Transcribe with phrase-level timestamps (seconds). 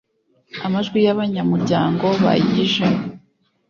[0.65, 3.03] amajwi y abanyamuryango bayijemo